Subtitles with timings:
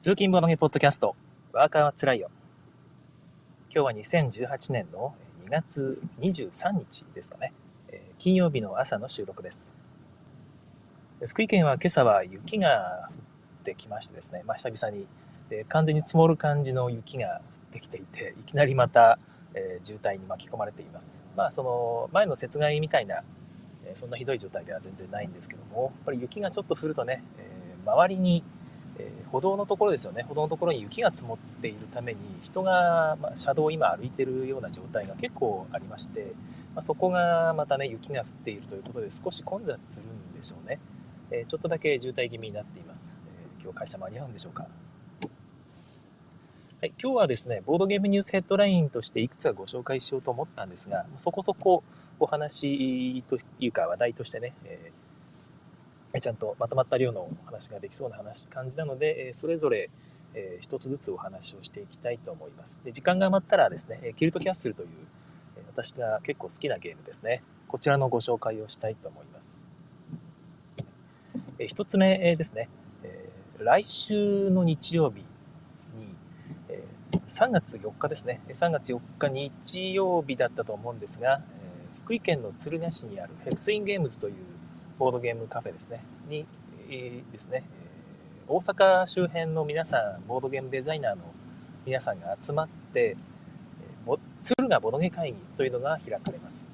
[0.00, 1.14] 通勤ボナゲポッドキャスト、
[1.52, 2.30] ワーカーはつらいよ。
[3.70, 5.14] 今日は2018年の
[5.46, 7.52] 2月23日ですかね。
[8.16, 9.74] 金曜日の朝の収録です。
[11.26, 15.06] 福井県は今朝は雪が降ってきましてですね、まあ、久々に
[15.50, 17.42] で完全に積もる感じの雪が降っ
[17.74, 19.18] てきていて、いきなりまた、
[19.52, 21.20] え、渋滞に巻き込まれています。
[21.36, 23.22] まあ、その前の雪害みたいな、
[23.84, 27.50] え、そんなひどい状態では全然ないんですけども、やっぱり雪がちょっと降るとね、え、
[27.84, 28.42] 周りに
[29.00, 30.24] えー、歩道のところですよね。
[30.28, 36.34] 歩道のところに雪が積もっているために人が、まあ、車道を今歩いているような状態が結構ありまして、
[36.74, 40.78] まあ、そこがまたね雪が降っているということで少し混雑するんでしょうね、
[41.30, 43.16] えー、ちょっとだけ渋滞気味になっています、
[43.58, 44.66] えー、今日会社間に合うんでしょうか。
[46.82, 51.84] はい、今日はですね、ボードゲームニュースヘッドラインとしていくつかご紹介しようと思ったんですが、そこそこ
[52.18, 54.90] お話というか話題としてね、え
[56.18, 59.90] ちゃんとまとまった量のお話ができそうな話感じなので、それぞれ
[60.60, 62.80] 一つずつお話をしていきたいと思います。
[62.82, 64.88] で時間が余ったらですね、キルトキャッスルという
[65.68, 67.42] 私が結構好きなゲームですね。
[67.68, 69.60] こちらのご紹介をしたいと思います。
[71.58, 72.68] 一つ目ですね、
[73.58, 75.26] 来週の日曜日に
[77.28, 81.42] 3月4日ですね、3月4日日曜日だったと思うんですが、
[82.02, 84.34] 福井県の敦賀市にあるヘクスインゲームズという
[85.00, 86.44] ボードゲームカフェですね、に、
[86.90, 87.64] えー、ですね、
[88.46, 91.22] 大阪周辺の皆さん、ボードゲームデザイナーの
[91.86, 93.16] 皆さんが集まって、
[94.42, 96.68] 敦賀ボドゲ会議というのが開かれます。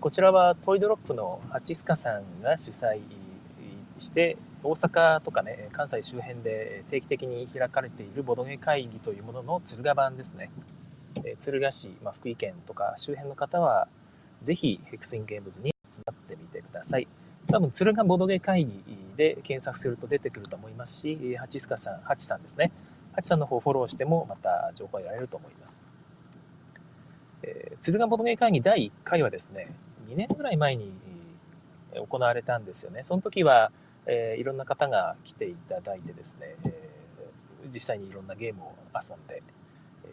[0.00, 3.00] こちらはトイドロップのハチスカさんが主催
[3.98, 10.52] して、大阪とかね、関西周辺で定期的に開かれているボドゲ会議というものの敦賀版ですね。
[11.36, 13.88] 敦賀市、まあ、福井県とか周辺の方は、
[14.40, 17.06] ぜひヘクスインゲームズに集まってみてください。
[17.48, 18.82] 多分、敦賀ボドゲ会議
[19.16, 22.72] で検索すると出てくると思いますし、ハチスカさん、ハチさんですね。
[23.12, 25.84] ハチさんの方をフォローしてもまた情報を得られると思います。
[27.42, 29.74] えー、敦賀ボドゲ会議第1回はですね、
[30.08, 30.92] 2年ぐらい前に
[31.94, 33.02] 行われたんですよね。
[33.04, 33.70] その時は、
[34.06, 39.42] えー、いろんな方が来ていただいてですね、えー、実際にいろんなゲームを遊んで、
[40.04, 40.08] え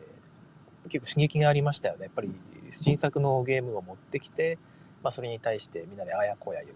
[0.85, 2.05] ー、結構刺激がありましたよね。
[2.05, 2.31] やっぱり
[2.69, 4.57] 新作のゲームを持ってきて、
[5.03, 6.75] まあ、それに対してみんなであやこや言う。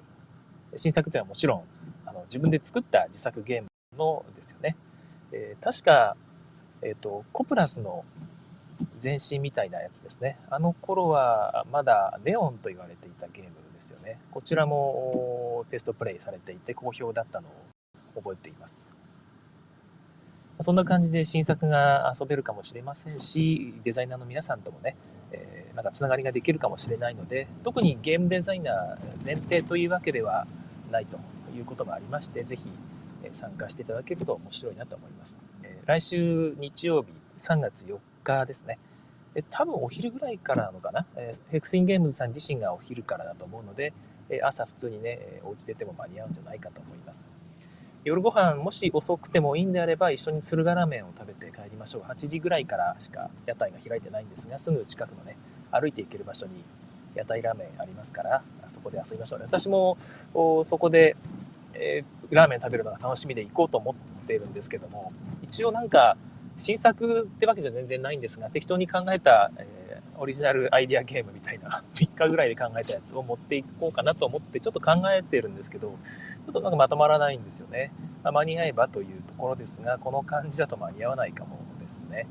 [0.75, 1.63] 新作っていうのはもちろん
[2.05, 3.67] あの自分で作った自作ゲーム
[3.97, 4.75] のですよね。
[5.31, 6.15] えー、確か、
[6.81, 8.05] えっ、ー、と、コプラスの
[9.03, 10.37] 前身みたいなやつですね。
[10.49, 14.19] あの頃はまだネオンと言われていたゲームですよね。
[14.31, 17.47] こちらもテストプレイされていて好評だったの
[18.15, 18.89] を覚えています。
[20.63, 24.95] そんな感じで新作が遊べるかもしれませんし、デザイナーの皆さんともね、
[25.31, 30.47] えー、なんかつながりができるかもしれないので、特にゲームデザイナー前提というわけでは
[30.89, 31.19] ないと
[31.53, 32.69] いうことがありまして、ぜひ
[33.33, 35.37] 参加していただけると面白いなと思います。
[35.63, 38.79] えー、来週日曜日3月4日ですね。
[39.35, 43.91] え多分お昼ぐらいからなのかな、えヘクスインゲームズさん自身がお昼からだと思うので、
[44.29, 47.42] え朝普通にね、お家出ても間に合うんじゃないかと思います。
[48.03, 52.01] 夜ご飯もし遅くてもいいんであれば一緒に敦賀ラーメンを食べて帰りましょう。
[52.03, 55.37] 8時ぐらいからしか屋台が開いてないんですがすぐ近くのね
[55.71, 56.63] 歩いて行ける場所に
[57.15, 59.97] 屋台ラーメンありますからそこで遊びましょう私も
[60.33, 61.15] そこで、
[61.73, 66.17] えー、ラーメン食べるのが楽しみで行こうと思っているんですけども一応なんか
[66.57, 69.82] 新作ってわけじゃ全然ないんですが適当に考えた、えー
[70.23, 77.91] オリジナルアイデアゲームみたいな 3日ぐらいで考えたやつを持っていこうかなと思ってちょっと考えてるんですけどちょっとなんかまとまらないんですよね、
[78.23, 82.25] まあ、間に合えばというところですがこの感じだと間に合わないかもですね、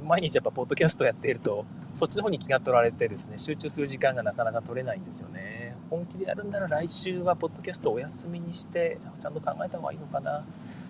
[0.00, 1.64] えー、毎日やっぱポッドキャストやっていると
[1.94, 5.74] そっちの方に気が取られてですね集中する時間がなかなか取れないんですよね。
[5.90, 10.44] 本気でやるんなら来週はポッドキャストお休みにしてちゃんと考えた方がいいのかな。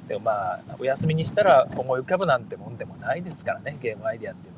[0.09, 4.58] でもまあお休みにしたら思い浮かぶなんてもんでもないですからねゲームアイデアっていうのは。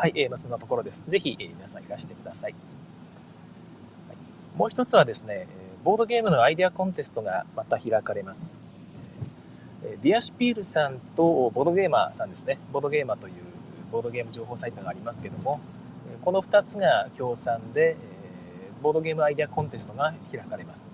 [0.00, 1.02] はい、えー、まあ、そんなところです。
[1.08, 2.52] ぜひ、えー、皆さんいらしてください。
[2.52, 5.48] はい、もう一つはですね、
[5.82, 8.60] ボードゲームのアイデアコンテストがまた開かれます。
[10.00, 12.60] ディアシュピールさんとボードゲーマーさんですね。
[12.72, 13.34] ボードゲーマーという
[13.90, 15.58] ボードゲーム情報サイトがありますけども、
[16.22, 17.96] この2つが協賛で、
[18.80, 20.92] ボードゲームアイデアコンテストが開かれます。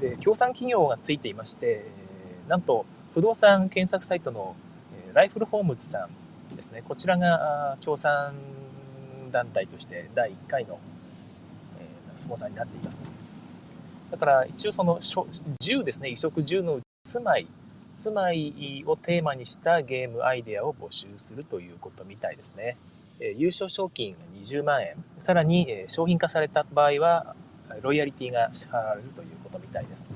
[0.00, 1.86] で協賛企業がついていまして、
[2.46, 4.54] なんと不動産検索サイトの
[5.12, 6.21] ライフルホームズさん
[6.62, 6.82] ですね。
[6.86, 8.34] こちらが協賛
[9.32, 10.78] 団体として第1回の、
[11.80, 13.06] えスポンサーになっています。
[14.10, 16.14] だから一応その10ですね。
[16.14, 17.48] 衣食住の住まい
[17.90, 22.76] 住まいをテーマにしたゲームアイデアを募集するということみたいですね、
[23.20, 24.94] え優勝賞金20万円。
[25.18, 27.34] さらに、え商品化された場合は
[27.82, 30.08] ロイヤリティが支払われるということみたいです。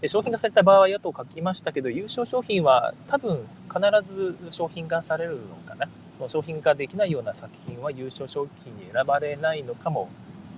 [0.00, 5.88] で商品化された場合やと書きましたけど、優勝商品は多分必ず商品化されるのかな？
[6.26, 10.08] 商品化できないような作品は優勝商品に選ばれないのかも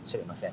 [0.04, 0.52] しれません。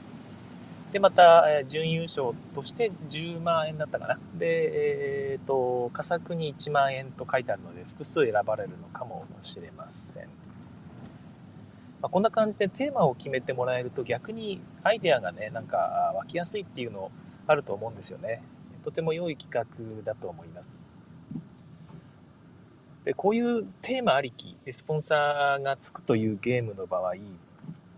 [0.91, 4.19] で、また、準優勝として10万円だったかな？
[4.37, 10.23] で、えっ、ー、と、佳作に1万円と書いてあるので、複数選ばれるのかもしれません。
[12.01, 17.11] まあ、こんな感じでテーマを決めてもらえると逆にアイデアがね、なんか湧きやすいっていうの
[17.47, 18.43] あると思うんですよね。
[18.83, 20.85] とても良い企画だと思います。
[23.07, 27.13] でこういうテーマありきスポンサーがつくというゲームの場合、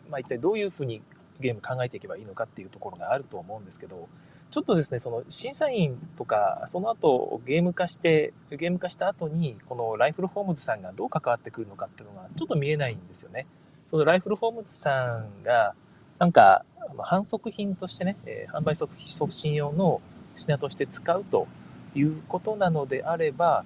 [0.07, 1.01] まあ、一体どういうふうに
[1.39, 4.07] ゲーム考えていけばいいのかっていうところがあると思うんですけど
[4.51, 13.47] ちょっとですねその審査員とかその後ゲーム化してゲーム化した後にこのライフルホームズさんがどう関わってくるのかっていうのがちょっと見えないんですよね。
[13.89, 15.73] そのライフルホームズさんが
[16.19, 16.65] なんか
[16.99, 18.91] 反則品としてね、えー、販売促
[19.31, 20.01] 進用の
[20.35, 21.47] 品として使うと
[21.95, 23.65] いうことなのであれば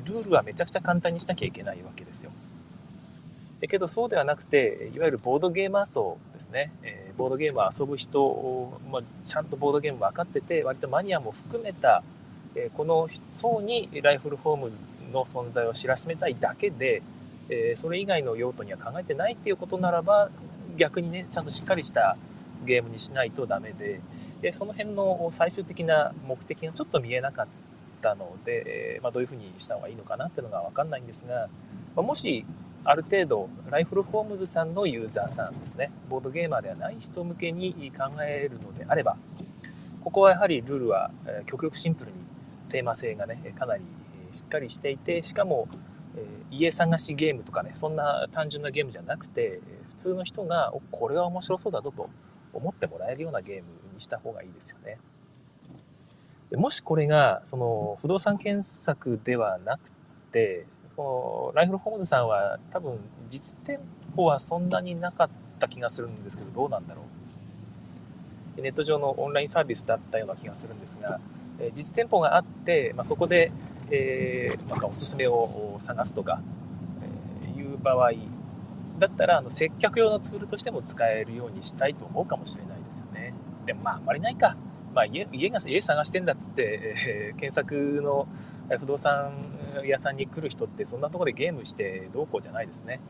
[0.00, 2.30] ルールはめちゃくちゃ簡単にしなきゃいけないわけですよ。
[3.60, 12.02] だけどそうではなくていわゆるボードゲーマー層ですね、え、ボードゲームを遊ぶ人、まあ、ちゃんとボードゲーム分かってて割とマニアも含めた、
[12.54, 14.76] え、この層にライフルホームズ
[15.12, 17.02] の存在を知らしめたいだけで、
[17.48, 20.30] え、それ以外の用途には考えてないっていうことならば
[20.76, 22.16] 逆にねちゃんとしっかりした
[22.64, 24.00] ゲームにしないとダメで
[24.42, 27.46] でその辺の最終的な目的がちょっと見えなかっ
[28.04, 31.48] たので、まあ、どういうふうにした方がいいのかなっていうのが分かんないんですが、
[31.96, 32.44] まあ、もし
[32.84, 39.16] ある程度ライフルホームズさんのユーザーさんですねボードゲーマーではない人向けに考えるのであれば
[40.02, 41.10] ここはやはりルールは
[41.46, 42.18] 極力シンプルに
[42.68, 43.84] テーマ性がねかなり
[44.32, 45.66] しっかりしていてしかも
[46.50, 52.10] 家探しゲームとかねそんな単純なゲームじゃなくて普通の人がこれは面白そうだぞと
[52.52, 53.62] 思ってもらえるようなゲーム
[53.94, 54.98] にした方がいいですよね。
[56.50, 59.90] でもしこれがその不動産検索ではなく
[60.26, 62.98] てこのライフルホームズさんは多分
[63.28, 63.80] 実店
[64.14, 67.02] 舗はそんなになかった気がするんですけどどうなんだろ
[68.58, 71.18] うネット上のオンラインサービスだったような気がするんですが
[71.72, 73.52] 実店舗があって、まあ、そこで、
[73.90, 76.40] えー、なんかおすすめを探すとか、
[77.54, 78.12] えいう場合
[78.98, 83.34] だったらあの接客用のツールとしても使えるようにしたいと思うかもしれないですよね。
[83.66, 84.56] でもまああまりないか。
[84.94, 88.28] まあ家が家探してんだっつって、えー、検索の
[88.78, 89.32] 不動産
[89.84, 93.00] 屋さんに来る人ってそんなとこでゲームしてどうこうじゃないですね。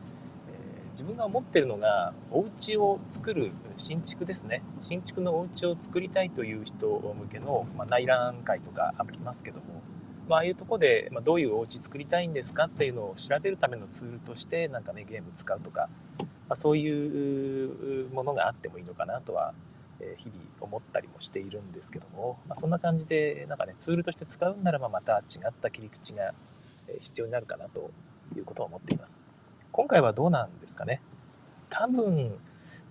[0.49, 4.63] えー、自分が思ってるのがお家を作る新築ですね。
[4.81, 9.83] 新築のお家を作りたいという人向けの、まあ、内覧会とかありますけども、
[10.27, 19.74] まああいうとこで、まあ、どういうお家作りたいんですかっていうのを調べるためのツールとしてなんかねゲーム使うとか、まあ、そういうものがあってもいいのかなとは思います
[20.17, 26.33] 日々思ったりもしているんですけども、まあ、そんな感じでなんかねツールとして使うならばまた違った切り口が
[26.99, 27.91] 必要になるかなと
[28.35, 29.21] いうことを思っています
[29.71, 31.01] 今回はどうなんですかね
[31.69, 32.37] 多分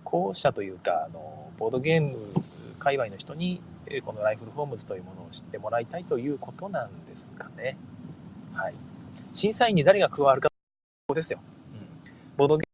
[0.03, 2.17] 後者というかあのボードゲーム
[2.79, 3.61] 界隈の人に
[4.05, 7.77] このライフルホームズというものを知ってもらいたいということなんですかね。
[8.53, 8.73] はい。
[9.31, 10.49] 審査員に誰が加わるか
[11.13, 11.39] ですよ。
[11.73, 11.87] うん、
[12.35, 12.65] ボードゲ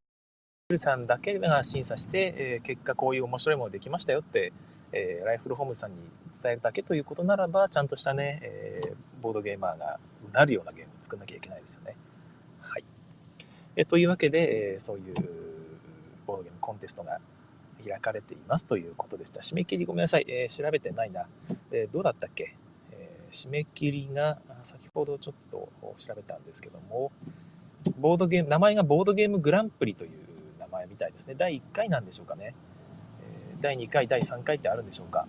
[0.72, 4.54] ームさんだけが審査して、えー、結果こういう面白いものできましたよって、
[4.92, 5.98] えー、ライフルホームズさんに
[6.42, 11.96] 伝えるだけということならば、ちゃんとしたね、えー、ボードゲーマーがうなるようなゲームを作んなきゃいけないですよね。
[12.62, 12.84] はい。
[13.76, 15.16] えというわけで、えそういう
[16.26, 17.20] ボードゲームコンテストが
[17.84, 19.42] 開かれていますということでした。
[19.42, 20.26] 締め切りごめんなさい。
[20.28, 21.28] えー、調べてないな。
[21.72, 22.56] えー、どうだったっけ、
[22.92, 27.12] えー、締め切りが、先ほどちょっと調べたんですけども、
[27.98, 30.12] ボードゲーム、名前がボードゲームグランプリという
[30.90, 31.36] みたいですね。
[31.38, 32.54] 第1回なんでしょうかね。
[33.62, 35.28] 第2回、第3回ってあるんでしょうか。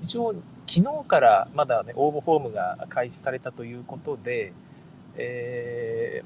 [0.00, 0.34] 一応、
[0.66, 4.52] 昨日からまだね、応募フォームが開始されたということで、
[5.16, 6.22] え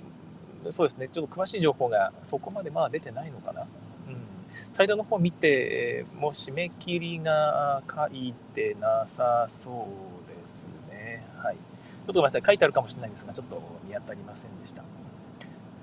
[0.64, 3.62] ー、そうですね、ちょっと詳しい情報がそこまでまあ出てないのかな。
[3.62, 4.26] うん
[4.72, 9.86] サイトの方見ても締め切りが書いてなさそ
[10.24, 11.26] うですね。
[11.42, 11.56] はい。
[11.56, 11.60] ちょ
[12.04, 12.42] っとごめんなさい。
[12.46, 14.82] 書いてあるかもしれないんですが、ちょっと見当たりませんでした。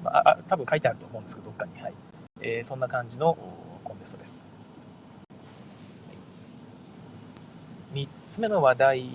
[0.04, 1.80] まあ、あ多分書いてあると思うんですけど、どっかに。
[1.82, 1.94] はい。
[2.44, 3.38] えー、そんな感じの
[3.84, 4.46] コンテストです。
[7.94, 9.10] 3つ目の話題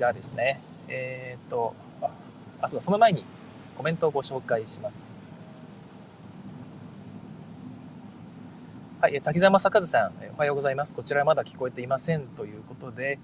[0.00, 1.74] がですね、えっ、ー、と、
[2.60, 3.24] あ、そうだ、その前に
[3.76, 5.12] コメントをご紹介します。
[9.00, 10.94] はい、滝沢正和さん、おはようございます。
[10.94, 13.18] こちらはまだ聞こえていませんということで、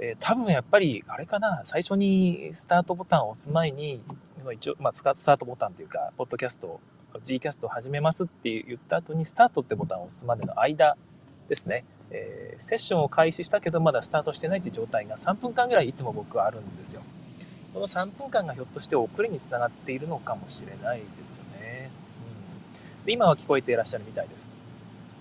[0.00, 4.02] えー、多分やっぱり、あれかな、最初にスタートボタンを押す前に、
[4.54, 6.80] 一応、まあ、スタートボタンというか、ポッドキャスト、
[7.22, 10.96] G キャストを始めますって言った後に、スタートってボタンを押すまでの間
[11.48, 17.02] ですね、えー、セッションを開始したけどまだスタートしてないって状態が3分間ぐらいいつも僕はあるんですよ。
[17.74, 21.90] この3分間がひょっとして遅れにつながっているのかもしれないですよね。
[23.00, 24.52] うん、で今は聞こえていらっしゃるみたいです。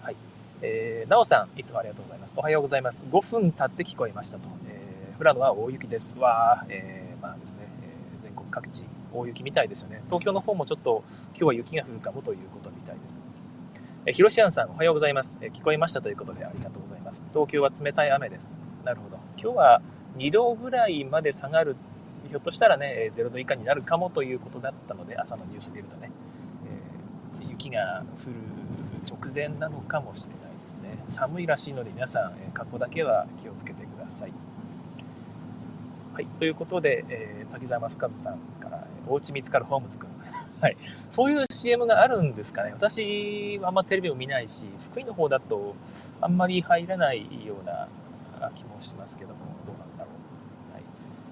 [0.02, 0.16] はい。
[0.62, 2.36] えー、なおさん、いつもありがとうございます。
[2.38, 3.06] おはようございます。
[3.10, 4.50] 5分経って聞こえましたと。
[4.68, 6.18] えー、富良野は大雪です。
[6.18, 10.02] わー、えー、まあですね、えー、全国各地大雪みたいですよね。
[10.08, 13.28] 東京の方もちょっと今日は雪が降るかもということみたいです。
[14.06, 17.26] えひろしあんさん、おはようございます、え聞こえましたということでありがとうございます。
[17.32, 18.60] 東京は冷たい雨です。
[18.84, 19.18] なるほど。
[19.38, 19.82] 今日は
[20.18, 21.76] 2度ぐらいまで下がる、
[22.28, 26.10] ひょっとしたらね、0度以下になるかもということだったので、朝のニュースで見るとね、
[27.40, 28.36] えー、雪が降る
[29.08, 30.98] 直前なのかもしれないですね。
[31.08, 34.34] 寒いらしいので皆さん、え格好だけは気をつけてください。
[36.14, 38.40] はい、ということで、えー、滝沢正和さん
[39.02, 40.10] から、お家見つかるホームズくん。
[40.62, 40.78] はい、
[41.10, 42.72] そういう CM があるんですかね。
[42.74, 45.76] 私はあんまテレビを見ないし、福井の方だと
[46.22, 47.88] あんまり入らないような
[48.56, 50.10] 気もしますけども、どうなんだろ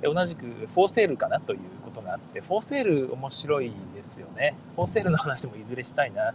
[0.02, 0.06] う。
[0.06, 4.56] はい、同じく、フォーセールかなということがあって、フォーセール面白いですよね。
[4.76, 6.24] フォーセールの話もいずれしたいな。
[6.24, 6.34] はい、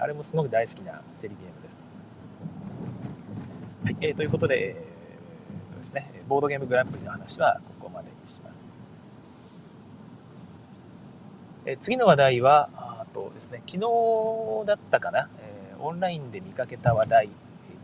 [0.00, 1.88] あれもすごく大好きなセリゲームです。
[3.84, 8.71] はい、えー、ということで、えー、とですね、ボードゲームグランプリの話はここまでにします。
[11.64, 17.32] え次の話題は、あとですね、昨日だったかな、え、オンラインで見かけた話題で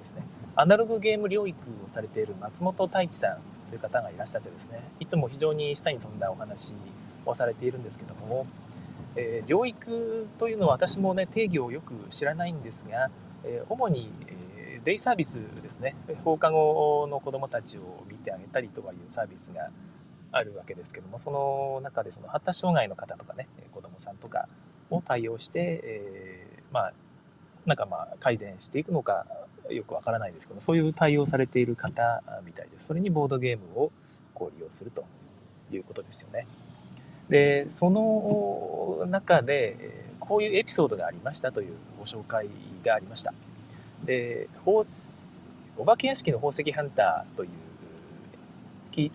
[0.04, 0.22] すね、
[0.56, 1.56] アナログゲーム療育
[1.86, 3.38] をされている松本太一さん
[3.70, 6.74] という方がいらっしゃってですね、いつも非常に下に飛んだお話
[7.24, 8.46] をされているんですけども、
[9.14, 13.10] えー、療育というのは私もね、定義をよく知らないんですが、
[13.44, 15.94] え、主に、えデイサービスですね、
[16.24, 19.70] 放課後の子どもたちを見てあげたりとかいうサービスが
[20.32, 24.48] あるわけですけどもその中でその発達障害の方とかね子どもさんとか
[24.90, 26.92] を対応して、えー、まあ
[27.66, 29.26] なんかまあ改善していくのか
[29.70, 33.92] よくわからないですけどそういう対応されている方みたいですそれにボードゲームを
[34.34, 35.04] こう利用すると
[35.72, 36.46] いうことですよね。
[37.28, 39.76] でその中で
[40.18, 42.48] こういうエピソードがありましたというご紹介
[42.84, 43.34] がありました。
[44.04, 47.50] でお化け屋敷の宝石ハンターという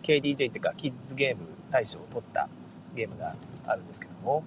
[0.01, 2.49] KDJ っていうかキッズゲーム大賞を取った
[2.95, 3.35] ゲームが
[3.65, 4.43] あるんですけども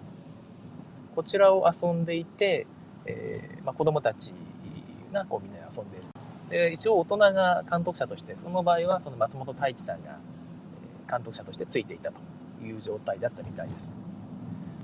[1.15, 2.67] こちらを遊んでいて、
[3.07, 4.33] えーまあ、子供たち
[5.13, 6.07] がこうみんなで遊んでいる。
[6.49, 10.19] で一応大人が監督者としてその場合はその松本太一さんが
[11.11, 12.21] 監督者としてついていたと
[12.63, 13.97] いう状態だったみたいです。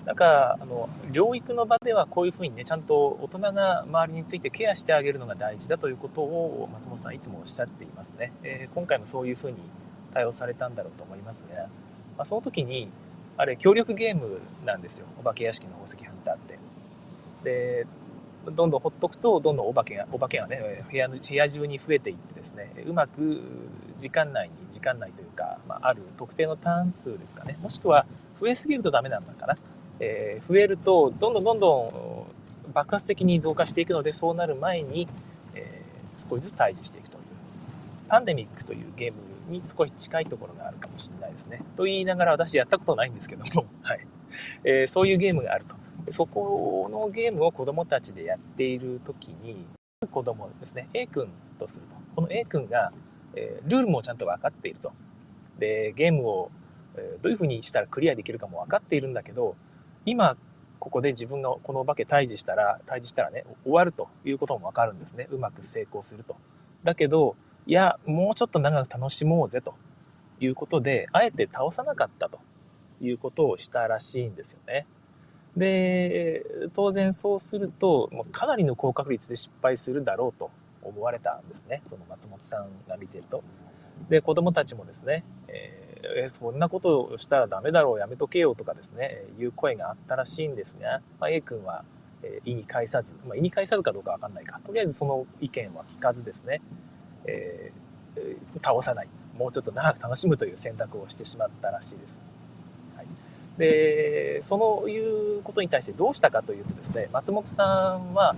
[0.04, 9.58] なんかあの療育の場ではこういうふうにねちゃんと大人が周りについてケアしてあげるのが大事だということを松本さんいつもおっしゃっていますね、えー、今回もそういうふうに
[10.12, 11.62] 対応されたんだろうと思いますが、
[12.16, 12.88] まあ、その時に
[13.36, 15.06] あれ協力ゲームなんですよ。
[15.18, 16.58] お化け屋敷の宝石ハンターって。
[17.44, 17.86] で
[18.44, 23.40] どんどんほっとくとどんどんお化けがお化けがね部屋の部屋中に増えていってですねうまく
[23.98, 27.56] 時間内に時間内というか、まあ、ある特定のターン数ですかね。
[27.62, 28.04] もしくは
[28.40, 29.58] 増えすぎるとダメなんだから、
[30.00, 32.26] えー、増えるとどんどんどんど
[32.68, 35.08] ん爆発的に増加していくのでそうなる前に、
[35.54, 37.22] えー、少しずつ退治していくという。
[38.08, 41.62] パンデミックというゲームに少し近いところがあるかもしれないですね。
[41.76, 44.06] と言いながら私やったことないんですけども、 はい。
[44.64, 45.74] えー、そういうゲームがあると。
[46.10, 49.66] そこのゲームを子供たちでやっている時に
[50.10, 50.88] 子供ですね。
[50.94, 51.94] A 君とすると。
[52.16, 52.92] この A 君が、
[53.34, 54.92] えー、ルールもちゃんと分かっていると。
[55.58, 56.50] でゲームを、
[56.96, 59.54] えー、どういうふうにしたらクリアできるかも分かっているんだけど
[60.04, 60.36] 今
[60.80, 65.28] ここで自分がこのお化け退治したら退治したらね終わるということも分かるんですね。
[65.30, 66.36] うまく成功すると。
[66.82, 69.74] だけどいや、もうちょっと長く楽しもうぜと
[70.40, 72.40] いうことで、あえて倒さなかったと
[73.00, 74.86] いうことをしたらしいんですよね。
[75.56, 80.50] で、当然そうすると、もうかなりの高確率で失敗するだろうと
[80.82, 81.82] 思われたんですね。
[81.86, 83.42] その松本さんが見てると。
[84.08, 91.84] で、子供たちもですね、えー、そんなことをしたらダメだろう、やめとけよとかですね、いう声があったらしいんですが、まあ、A 君は、
[92.22, 96.60] えー、意に介さず、まあ、意に介さずかどうかわかんないか、とりあえずその意見は聞かずですね、
[97.26, 102.24] えー、倒さないもうちょっと長く楽しむという選択をしてしまったらしいです。
[102.96, 103.06] はい、
[103.58, 108.34] でそのいうことに対してどうしたかというとですね松本さんは、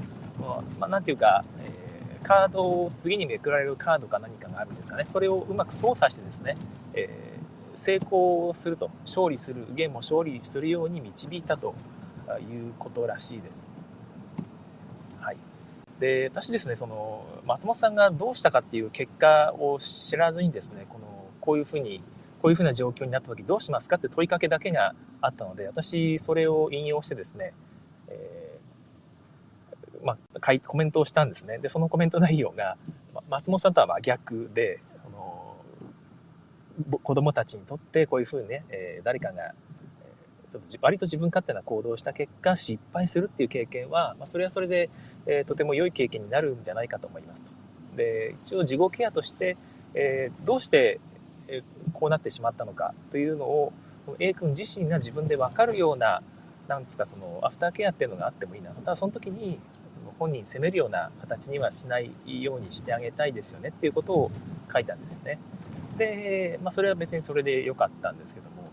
[0.78, 6.56] まあ、ていうか、えー、カードを次にめくられるカードか何かがあるんですかねそれをうまく操作してですね、
[6.94, 11.74] えー、成功すると勝利するゲームを勝利するように導いたと
[12.40, 13.70] いうことらしいです。
[16.04, 22.02] で私ですねその松本さんがどうしたかっていう結果を知らずにですねこのこういうふうに
[22.42, 27.54] こういうふうな状況になった時どうしますかって問いかけだけがあったので私それを引用してですね、
[28.08, 31.56] えー、まあ、コメントをしたんですね。
[31.56, 32.76] で、そのコメント内容が、
[33.30, 35.56] 松本さんとは真逆で、あの
[37.02, 39.54] 子供たちにとってこういうふうにね、えー、誰かが、
[40.60, 44.90] と割と自分勝手な行動をした結果失敗するっていう経験は、まあ、それはそれで、
[45.26, 47.50] えー、とても良い経験になるんじゃないかと思いますと。
[47.96, 49.56] で一応自己ケアとして、
[49.94, 51.00] えー、どうして、
[51.46, 53.72] えこうなってしまったのかというのを
[54.18, 56.22] A 君自身が自分で分かるような
[56.68, 59.60] なんつかそのアフターケアっていうのがあってもいいなただその時に
[60.18, 64.30] 本人責めるような形にはしないようにしてあげたいですよねっていうことを
[64.72, 65.38] 書いたんですよね。
[65.98, 68.63] で、まあ、それは別にそれで良かったんですけども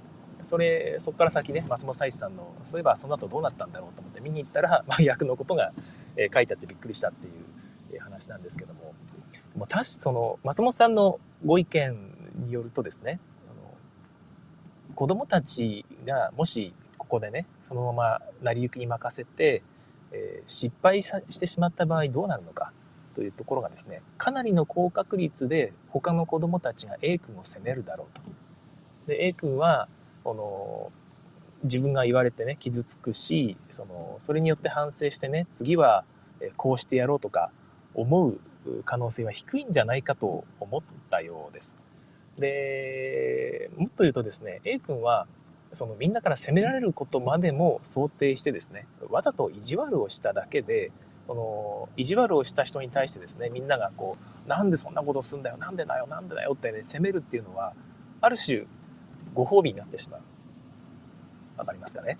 [0.44, 5.72] それそこから先ね松本太一さんのそういえばその後どうなったんだろうと思って見に行ったら、 まあ、役のことが、
[6.18, 7.28] え書いてあってびっくりしたって
[7.94, 8.94] いう話なんですけども
[9.56, 11.96] もう確その松本さんのご意見
[12.36, 13.20] によるとですね
[13.50, 19.64] あの子供たちがもしここでねそのまま成り行きに任せて、
[20.12, 22.72] えー、失敗してしまった場合どうなるのか
[23.16, 28.22] というところがですねかなりの高確率で他の子どもたちが A 君を責めるだろうと。
[29.08, 29.88] で A 君は
[30.24, 30.92] この
[31.64, 36.04] 自分が言われてね傷つくしそのそれによって反省してね次は
[36.58, 37.52] こうしてやろうとか
[37.94, 38.40] 思う
[38.86, 41.78] 可能性は低いんじゃないかと思ったようです。
[42.38, 45.28] でもっと言うとですね A 君は
[45.72, 50.92] そのみんなから責められることまでも想定してですねわざと意地悪をしただけで
[51.28, 57.74] この意地悪をした人に対してですねみんながこうなんでそんなことすんだよなんでだよなんでだよって、ね、責めるっていうのは
[58.22, 58.66] ある種
[59.34, 60.22] ご褒美になってしまう。
[61.58, 62.18] わかりますかね、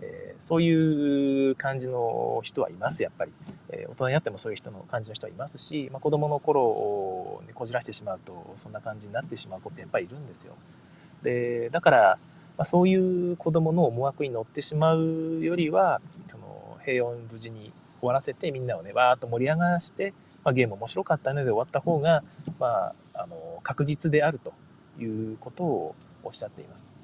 [0.00, 3.32] えー、そういう感じの人はいますやっぱり、
[3.68, 10.54] えー、大人になってもそういう人の感じの人はいますし、まあ、子供の頃を、ね、こじらしてしまうとそんな感じになってしまう子ってやっぱりいるんですよ。
[11.22, 12.18] でだから
[12.60, 20.12] まあ、そういう子どもの思惑に乗ってしまうよりはその平穏無事に終わらせてみんなをねわーっと盛り上がらして、
[20.44, 22.22] まあ、ゲーム面白かったねで終わった方が、
[22.58, 24.52] まあ、あの確実であると
[25.02, 26.94] いうことをおっしゃっています。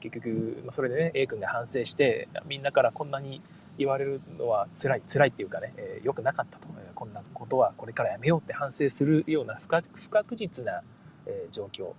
[0.00, 3.40] 結局、ま、それでね A 君が反省してみんなからこんなに
[3.78, 10.82] 言われるのは辛い辛いっていうかね、えー、良くなかったと、えー、こんなことはこれからやめようって反省するような不確実な、
[11.26, 11.92] えー、状況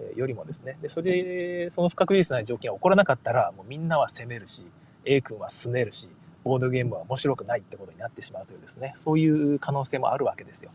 [0.00, 4.66] えよりもですねでそれでその不確実な条件が起こらなかったらもうみんなは責めるし
[5.04, 6.08] A 君は拗ねるし
[6.44, 10.70] ボードゲームは面白くないってことになってしまうというですねそういう可能性もあるわけですよ。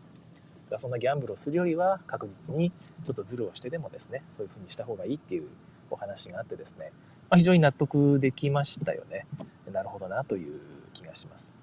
[0.70, 2.72] だそんなギャンブルをするよりは確実に
[3.04, 5.48] ちょっとズルをしてでもですねそういうふうにした方がいいっていう
[5.90, 6.90] お話があってですね、
[7.30, 9.26] まあ、非常に納得できましたよね。
[9.72, 10.60] なるほどなという
[10.92, 11.54] 気がします。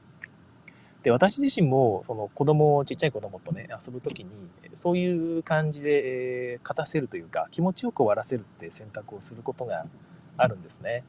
[1.04, 4.30] で私自身もその子供ちっちゃい子供とね遊ぶ時に
[4.74, 9.86] そういう感じで勝たせるというか気持ちよく終わらせるって選択をすることが
[10.38, 11.04] あるんですね。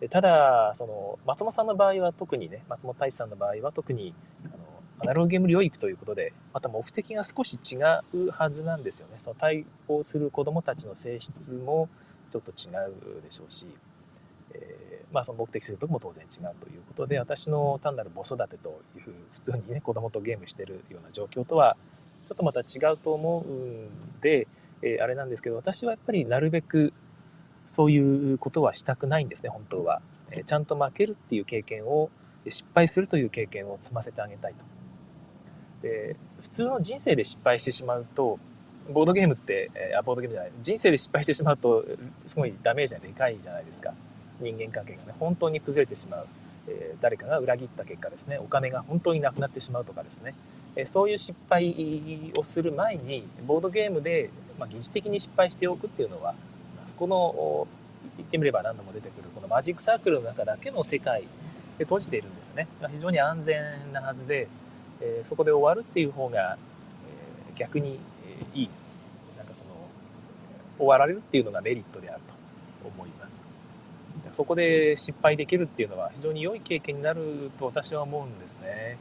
[0.00, 4.14] でただその松本さんの場合は特にね松本太一さんの場合は特に
[4.46, 4.59] あの
[5.00, 7.76] アナログゲーム療育ということでまた目的が少し違
[8.14, 9.14] うはずなんですよね。
[9.18, 11.88] その対応する子どもたちの性質も
[12.30, 12.70] ちょっと違
[13.18, 13.66] うでしょうし、
[14.52, 21.76] えーまあ、その目的するとこも当然違うということで私の単なる子育てという普通にね子供とゲームしてるような状況とは
[22.28, 23.88] ちょっとまた違うと思うん
[24.20, 24.46] で、
[24.82, 26.92] えー、あれなんですけど私はやっぱりなるべく
[27.66, 32.10] そういうことはしたくないんですね本当は、えー、ちゃんと負けるっていう経験を
[32.48, 34.64] 失敗するという経験を積ませてあげたいと
[35.82, 38.38] で普通の人生で失敗してしまうと
[38.90, 40.52] ボードゲームって、えー、あボードゲームじゃない。
[40.62, 41.84] 人生で失敗してしまうと
[42.26, 43.94] すごいダメージがでかいじゃないですか。
[44.40, 45.14] 人間関係がね。
[45.18, 46.26] 本当に崩れてしまう、
[46.66, 48.38] えー、誰かが裏切った結果ですね。
[48.38, 50.34] お金が本当になくなってしまうとかですね、
[50.76, 56.34] えー、そういう失敗をする前にボードゲームで、まあ、疑似的に失敗しておくっていうのは
[56.88, 57.66] そこの
[58.16, 61.22] 言ってみれば何度も出てくるこのマジックサークルの中だけの世界
[61.78, 62.66] で閉じているんですね。
[62.90, 64.48] 非常に安全なはずで、
[65.00, 66.56] え、そこで終わるっていう方が、
[67.50, 67.98] え逆に
[68.54, 68.70] えいい
[69.36, 69.70] なんかその
[70.78, 72.20] 終わられるっていうのがメリットである
[72.82, 73.42] と思います。
[74.32, 78.98] そこで失敗できるっていうのは非常に良い経験になると私は思うんですね。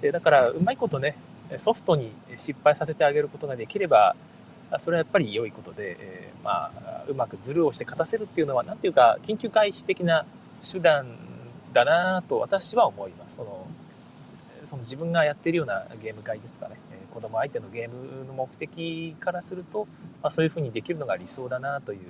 [0.00, 1.16] でだからうまいことね
[1.56, 4.16] ソフトに失敗させてあげることができれば
[4.78, 10.24] それはやっぱり良いことで、えー、まあうまくズルをして勝たせるっていうのは何ていうか緊急回避的な
[10.62, 11.06] 手段
[11.72, 13.36] だなと私は思います。
[13.36, 13.66] その
[14.64, 19.86] その自分がやってるようなゲーム会ですとかね、え子供相手のゲームの目的からすると、
[20.22, 22.00] まあ、そういうふうにできるのが理想だなという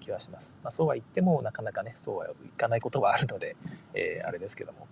[0.00, 0.58] 気はします。
[0.62, 3.56] まあ、そうは言ってもなかなかねそうはいかないことはあるので、
[3.94, 4.86] えー、あれですけども、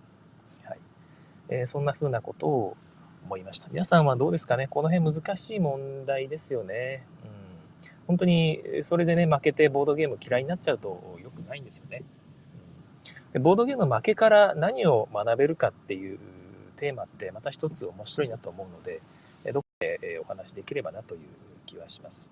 [0.63, 0.79] はい
[1.49, 2.77] えー、そんな風なことを
[3.25, 3.69] 思いました。
[3.69, 4.67] 皆さんはどうですかね？
[4.67, 7.05] この辺難しい問題ですよね。
[7.23, 12.03] うん、本当にそれでね負けてボードゲーム嫌いになっちゃうと良くないんですよね。
[13.33, 16.19] でボードゲーム負けから何を学べるかっていう
[16.79, 19.01] テーマってまた一つ面白いなと思うので、
[19.51, 21.19] どこで、お話できればなという
[21.65, 22.31] 気はします。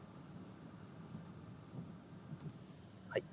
[3.09, 3.23] はい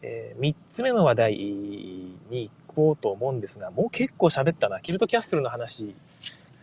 [0.00, 4.80] えー、3つ目の話題に行こうと思うんですが、もう結構喋ったな。
[4.80, 5.94] キルトキャッスルの話、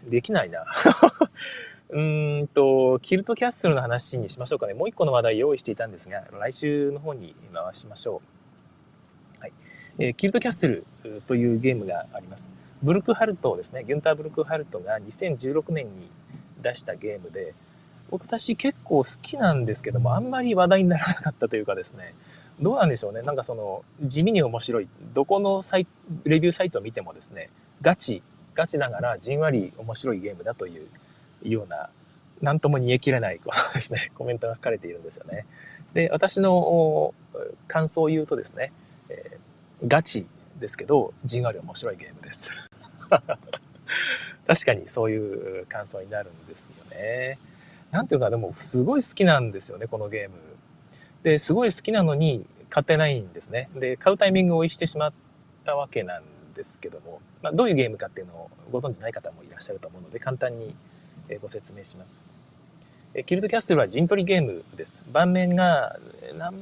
[0.08, 0.66] できないな。
[1.92, 4.74] うんと、キルトキャッスルの話にしましょうかね。
[4.74, 8.22] もう一個の話題用意していたんですが、来週の方に回しましょ
[9.38, 9.42] う。
[9.42, 9.54] はい。
[10.00, 10.86] えー、キルトキャッスル
[11.28, 12.54] というゲームがあります。
[12.82, 13.84] ブルクハルトですね。
[13.84, 16.10] ギュンター・ブルクハルトが2016年に
[16.62, 17.54] 出したゲームで、
[18.12, 22.16] 私結構好きなんですけども、あんまり話題にならなかったというかですね、
[22.60, 23.22] どうなんでしょうね。
[23.22, 24.88] なんかその、地味に面白い。
[25.14, 25.88] どこのサイ
[26.24, 27.50] レビューサイトを見てもですね、
[27.82, 28.24] ガチ、
[28.56, 30.88] ガチながらじんわり面白いゲームだという
[31.44, 31.90] ような、
[32.42, 35.46] なんとも煮え切れないこうですね、コメントが書かれているんですよね。
[35.94, 37.14] で、私の
[37.68, 38.72] 感想を言うとですね、
[39.10, 40.26] えー、ガチ
[40.60, 42.69] ですけど、じんわり面白いゲームです。
[44.48, 47.38] 確かにそういう感想になるんですよね。
[47.92, 50.36] なんていうか、でもすごい好きなんですよね、このゲーム。
[51.24, 53.70] で、すごい好きなのに買ってないんですね。
[53.76, 55.14] で、買うタイミングを逸してしまっ
[55.66, 56.24] たわけなん
[56.56, 60.76] ですけども、まあ、どういうゲームかっていうのをご存知ない方もいらっしゃると思うので、簡単に
[61.42, 62.32] ご説明します。
[63.26, 65.04] キルトキャッスルは陣取りゲームです。
[65.12, 66.00] 盤面が
[66.38, 66.54] 何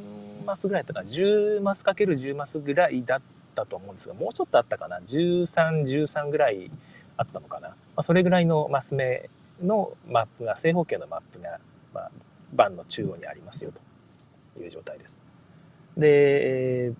[0.45, 3.21] マスぐらいだったか ?10 マスかける10マスぐらいだっ
[3.57, 6.69] たと思うんですが、もうちょっとあったかな ?13、13ぐらい
[7.17, 9.29] あったのかな、まあ、それぐらいのマス目
[9.63, 11.59] のマップが、正方形のマップが、
[11.93, 12.11] まあ、
[12.53, 13.71] 盤の中央にありますよ
[14.55, 15.23] という状態です。
[15.97, 16.93] で、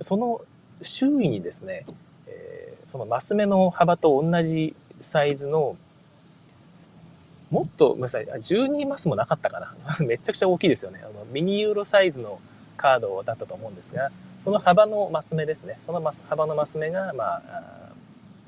[0.00, 0.42] その
[0.82, 1.86] 周囲にですね、
[2.88, 5.76] そのマス目の幅と同じサイズの
[7.50, 9.74] もっと、ごめんなさい、12マスもなかったかな？
[10.04, 11.00] めちゃくちゃ大きいですよね。
[11.02, 12.40] あのミニユーロサイズの
[12.76, 14.10] カードだったと思うんですが、
[14.48, 15.78] その幅のマス目ですね。
[15.84, 17.92] そのマス幅のマス目が、まあ、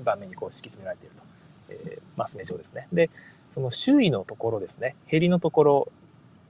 [0.03, 1.23] 盤面にこう敷き詰められていると。
[1.69, 2.89] えー、マス目状ですね。
[2.91, 3.11] で、
[3.53, 5.93] その周囲のところですね、ヘリのところ、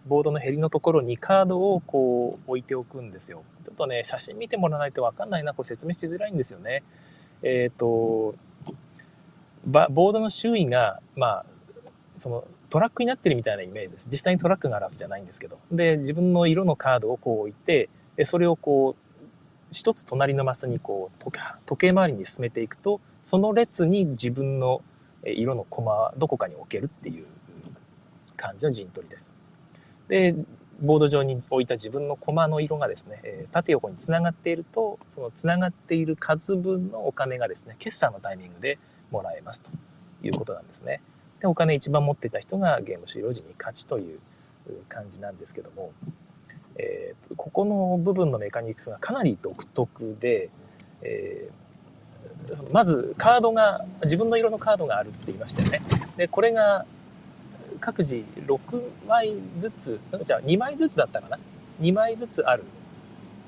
[0.07, 3.43] ボードのヘリのところにカードをこう置いておくんですよ。
[3.65, 6.85] ちょっとね、写真見てもらわないとわかんないな、これ説明しづらいんですよね。
[7.43, 8.37] えっ、ー、と、
[9.67, 11.47] ボードの周囲が、まあ、
[12.19, 14.07] そのトラックになってるみたいなイメージです。
[14.09, 15.59] 実際にトラックがあるわけじゃないんですけど。
[15.73, 17.91] で、自分の色のカードをこう置いて、
[18.25, 19.10] それをこう、
[19.71, 21.31] 一つ隣のマスにこう、
[21.67, 24.83] 時計回りに進めていくと、その列に自分の
[25.25, 27.27] 色のコマはどこかに置けるっていう
[28.37, 29.35] 感じの陣取りです。
[30.09, 30.35] で、
[30.81, 38.79] ボード上に置いた自分のコマの色がですね、縦横につながっていると、そのつながっている数分のお金がですね、決算のタイミングで
[39.11, 39.71] もらえますと
[40.23, 41.03] いうことなんですね。
[41.41, 44.21] で、お金一番持っていた人がゲーム終了時に勝ちという
[44.89, 45.93] 感じなんですけども、
[46.77, 50.51] えー、ここの部分のメカニクスがかなり独特で、
[51.03, 55.83] えー、まずカードが自分の色のカードがあるって言いましたよね。
[56.17, 56.87] でこれが
[57.81, 61.39] 各自6枚ずつじゃあ2枚ずつだったかな
[61.81, 62.65] ？2枚ずつある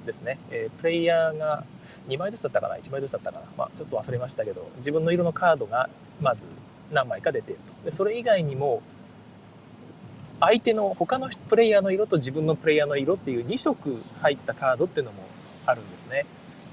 [0.06, 1.64] ですね、えー、プレイヤーが
[2.08, 6.48] 2枚ずつだったかな？1枚ずつだったかな、まあ、ちょっと忘れましたけど自分の色のカードがまず
[6.90, 7.84] 何枚か出ていると。
[7.84, 8.82] でそれ以外にも
[10.42, 15.22] 相手の他のプレイヤーの色と自分のプレイヤーの色っていう2色入ったカードっていうのも
[15.66, 16.26] あるんですね。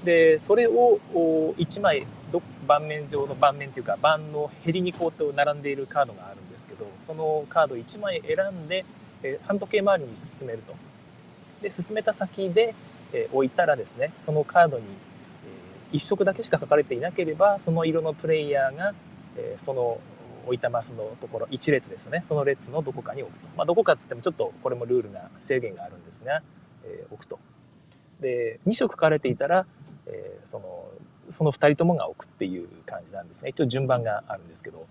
[0.04, 8.84] でそれを1枚ど盤面上の盤面っていうか盤のへりにこうと並んでいるカードがあるんですけどそのカード1枚選んで、
[9.22, 10.74] え半時計回りに進めると。
[11.62, 12.74] で進めた先で、
[13.12, 14.84] え置いたらですねそのカードに、
[15.92, 18.94] え1色だけしか書かれていなければその色のプレイヤーが、
[19.36, 20.00] えその
[20.46, 22.20] 置いたマスのところ1列ですね。
[22.22, 26.42] その列のどこかに置くと、まあ、どこかっつってもちょっとこれもルールが制限があるんですが、
[26.84, 27.38] えー、置くと。
[28.20, 29.66] で2色書かれていたら、
[30.06, 30.88] えー、その
[31.28, 33.50] その2人ともが置くっていう感じなんですね。
[33.50, 34.86] 一応順番があるんですけど。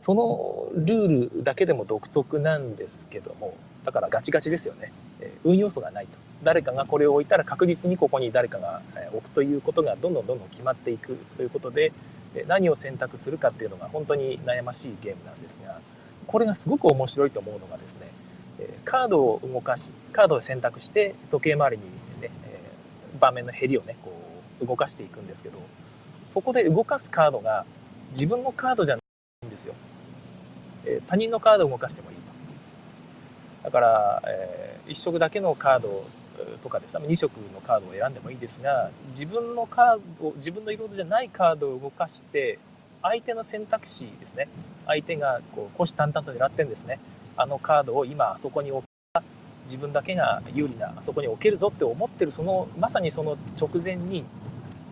[0.00, 3.54] そのルールだけでも独特なんですけども
[3.86, 6.18] だからガチガチですよね、えー、運要素がないと。
[6.42, 8.82] 誰かがこれを置いたら確実にここに誰かが
[9.14, 11.92] 置くということがどんどんどんどん決まっていくということで
[12.42, 15.80] 何を選択するかっていうのが本当に悩ましいゲームなんですが
[16.26, 18.10] これがすごく面白いと思うのがですね
[18.84, 21.84] カードを動かしカードを選択して時計回りに
[22.20, 22.30] ね
[23.20, 24.12] 盤面のへりをねこ
[24.60, 25.58] う動かしていくんですけど
[26.28, 27.64] そこで動かすカードが
[28.10, 29.00] 自分のカードじゃな
[29.42, 29.74] いんですよ。
[31.06, 32.32] 他人のカードを動かしてもいいと。
[33.64, 36.04] だから、え、1色だけのカード
[36.62, 42.58] とかですね2色のカードを選んでもいいですが自分のカード自分の色じゃないカードを動かして
[43.04, 44.48] 相手の選択肢ですね。
[44.86, 46.98] 相手がこう虎視眈々と狙ってるんですね。
[47.36, 49.22] あのカードを今あそこに置く
[49.66, 54.24] 自分だけが有利なあそこに置けるぞって思ってるそのまさにその直前に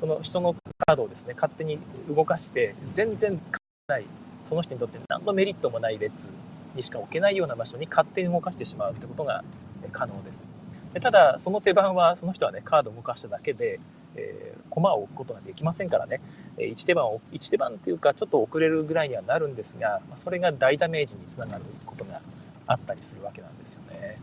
[0.00, 0.54] この人の
[0.86, 1.78] カードをですね勝手に
[2.08, 3.40] 動かして全然
[3.88, 4.06] ない
[4.44, 6.28] その人にとって何のメリットもない列
[6.74, 9.44] にしか置けないような場所に勝手に動かしてしまうってことが
[9.92, 10.61] 可能です。
[11.00, 13.80] ただその手番はその人はねカードを動かしただけで、
[14.14, 16.20] えー、駒を置くことができませんからね。
[16.58, 22.20] 1手番を1手番っていうかちょっと遅れるぐらいにはなるんですがそれが大ダメージにつながることが
[22.66, 24.18] あったりするわけなんですよね。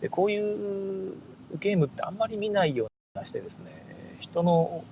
[0.00, 1.14] でこういう
[1.58, 4.84] ゲームってあんまり見ないようなしてですね人の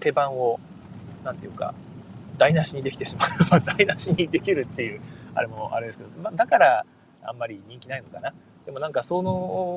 [0.00, 0.60] 手番を
[1.24, 1.74] 何て言うか
[2.38, 3.60] 台無しにできてしまう。
[3.62, 5.00] 台無しにできるっていう
[5.34, 6.86] あれもあれですけど、ま、だから
[7.22, 8.32] あんまり人気ないのかな。
[8.66, 9.20] でもなんかそ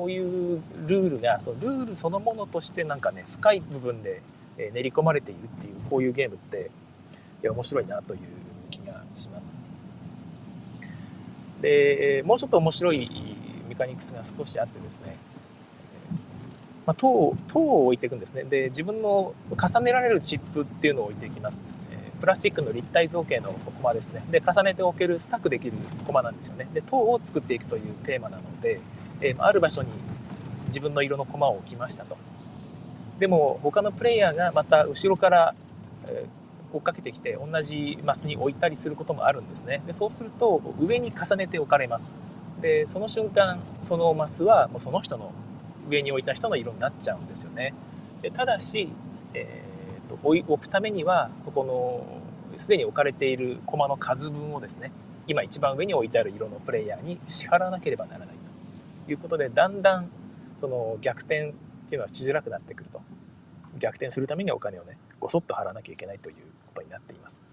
[0.06, 0.18] うい
[0.56, 4.22] うルールがそのルールそのものとしてなんかね深い部分で
[4.56, 6.70] 練り込まれているっていうこういうゲームって
[7.42, 8.20] いや面白いなという
[8.70, 9.60] 気がします。
[11.60, 13.36] でもうちょっと面白い
[13.68, 15.16] メカニクスが少しあってですね
[16.86, 18.44] まあ、塔を置いていくんですね。
[18.44, 21.74] で自分の重ねられるチップっていうのを置いていきます、
[22.20, 24.24] プラスチックの立体造形のコマですね。
[24.30, 25.74] で重ねておけるスタックできる
[26.06, 26.68] コマなんですよね。
[26.72, 28.80] で塔を作っていくというテーマなので、
[29.20, 29.90] えー、ある場所に
[30.66, 32.16] 自分の色のコマを置きましたと。
[33.18, 35.54] でも他のプレイヤーがまた後ろから、
[36.06, 39.82] えー、追っかけてきて同じマスに置いたりすることもあるんですね。
[39.86, 42.16] でそうすると上に重ねて置かれます。
[42.60, 45.32] でその瞬間そのマスはもうその人の
[45.88, 47.74] 上に置いた人の色になっちゃうんですよね。
[48.22, 48.88] でただし、
[49.34, 49.67] えー
[50.08, 54.90] と、置くためにはそこのすでに置かれている駒の数分をですね
[55.26, 58.28] 今一番上に置いてある色のプレイヤーに支払わなければならない
[59.06, 60.10] ということでだんだん
[60.60, 61.52] その逆転っ
[61.88, 63.00] ていうのはしづらくなってくると
[63.78, 67.44] 逆転するためにはお金をねごそっと払わなきゃいけないということになっています。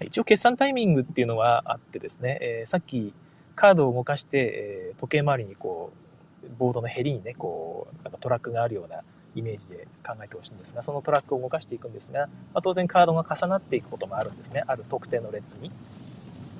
[0.00, 3.12] 一応決算タイミングっていうのはあってですね、えー、さっき
[3.56, 5.92] カードを動かして、えー、時計回りにこ
[6.44, 9.02] うボードのヘリにねこうなんかトラックがあるような
[9.38, 14.64] イメージで考えてほしいんですがそのトラックを動かしていくんですが、まあ、当然カードが重なっていくこともあるんですね。
[14.66, 15.70] ある特定の列に。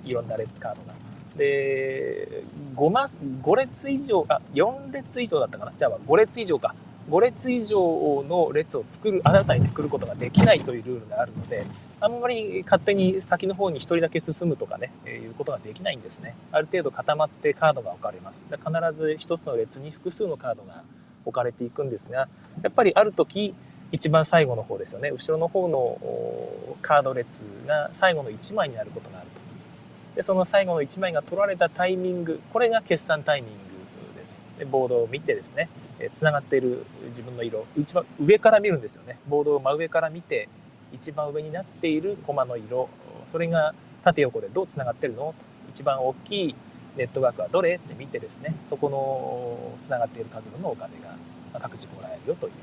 [0.05, 0.95] いろんなレッカードが。
[1.37, 2.43] で
[2.75, 3.05] 5, マ
[3.43, 5.73] 5列以上あ4列以上だったかな？
[5.77, 6.75] じゃあ5列以上か。
[7.11, 11.65] 5列以上の列を作る新たに作ることができないというルールがあるので
[12.01, 16.37] あんまり勝手に先の方に1人だけ進むとかね、え、いうことができないんですね。
[16.53, 18.47] ある程度固まってカードが置かれます。
[18.51, 18.61] 必
[18.95, 20.85] ず1つの列に複数のカードが
[21.29, 22.29] 置かれていくんですが
[22.63, 23.55] やっぱりある時
[23.93, 25.11] 一番最後の方ですよね。
[25.11, 25.99] 後ろの方の
[26.83, 29.39] カード列が最後の1枚になることがあると。
[30.17, 33.51] でその最後の1枚が取られたタイミングこれが決算タイミン
[34.15, 34.41] グです。
[34.59, 35.69] でボードを見てですね
[36.15, 39.19] つながっている自分の色一番上から見るんですよね。
[39.29, 40.49] ボードを真上から見て
[40.93, 42.89] 一番上になっているコマの色
[43.27, 45.35] それが縦横でどうつながってるの？
[45.71, 46.55] 一番大きい
[46.99, 51.17] ネットワークはどれって見てですねそこのつながっている数分のお金が
[51.61, 52.59] 各自もらえるよというこ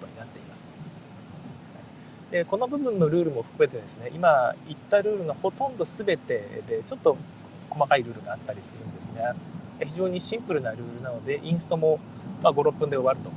[0.00, 0.74] とになっています。
[2.30, 7.16] でこの部分のルールも含めてですね今言ったルールのほとんど全てでちょっと
[7.68, 9.34] 細かいルールがあったりするんですが
[9.84, 11.98] 非常にシンプルなルールなのでインストも
[12.42, 13.30] 56分で終わると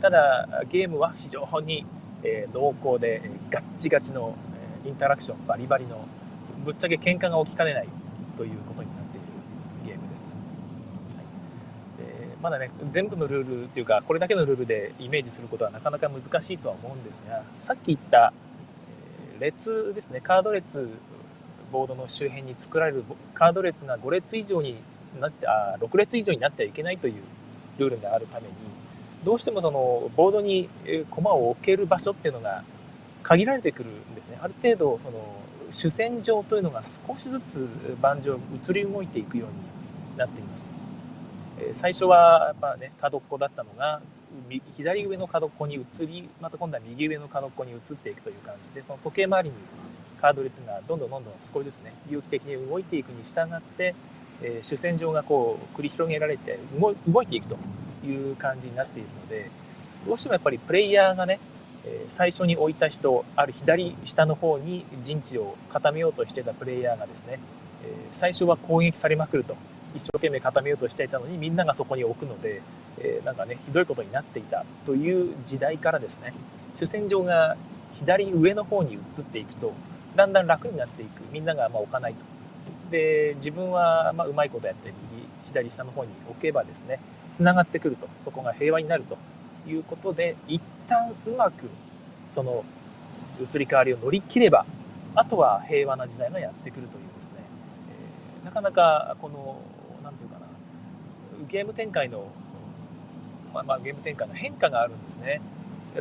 [0.00, 1.84] ただゲームは非常に、
[2.54, 3.20] 濃厚で
[3.50, 4.34] ガッチガチの、
[4.84, 6.06] インタラクションバリバリの
[6.64, 7.88] ぶっちゃけ喧嘩が起きかねない
[8.38, 9.26] ということになっている
[9.84, 11.24] ゲームです、はい
[11.98, 18.32] えー、まだね全部のルールっていうかこれだけのルールでイメージすることはなかなか難しいとは思うんですがさっき言った、
[19.38, 20.88] 列ですねカード列
[21.72, 24.76] ボードの周辺に作られるカード列が5列以上に
[25.20, 27.14] なってあ6列以上になってはいけないという
[27.78, 28.54] ルールがあるために
[29.24, 30.68] どうしてもそのボードに
[31.10, 32.64] 駒を置ける場所っていうのが
[33.22, 34.38] 限られてくるんですね。
[34.40, 35.36] ある程度その
[35.68, 37.68] 主戦場というのが少しずつ
[38.00, 39.48] 盤上移り動いていくよう
[40.12, 40.72] になっています。
[41.72, 44.00] 最初はやっぱね角っこだったのが
[44.76, 49.56] 左上の角っこに移りまた今度は右上の角っこに移っていくという感じでその時計回りに
[50.20, 53.94] カード列がどんどんどんどん少しずつね有機的に動いていくに従って、
[54.42, 57.56] えー、主戦場がこう繰り広げられて動いていくと
[58.04, 59.50] いう感じになっているので
[60.06, 61.40] どうしてもやっぱりプレイヤーがね
[62.08, 67.38] 最初に置いた人ある左下の方に陣地を固めようとしてたプレイヤーがですね
[68.10, 69.56] 最初は攻撃されまくると。
[69.94, 72.62] 一生懸命固めようとしていたのにみんながそこに置くので
[73.24, 76.34] なんかねひどいことになっていたという時代からですね
[76.74, 77.56] 主戦場が
[77.92, 79.72] 左上の方に移っていくと
[80.16, 82.24] だんだん楽になっていくみんながま置かないと。
[82.90, 86.98] で自分はまうまいことやって右左下の方に置けばですね
[87.32, 89.16] つながってくるとそこが平和になると
[89.68, 91.68] いうことで一旦うまく
[92.26, 92.64] その
[93.40, 94.66] 移り変わりを乗り切れば
[95.14, 97.34] あとは平和な時代がやってくるというですね、
[98.40, 99.60] えー、なかなかこの
[100.10, 100.46] 何て言うかな
[101.48, 102.26] ゲーム展開の、
[103.54, 105.40] まあ、まあ、ゲーム展開の変化があるんですね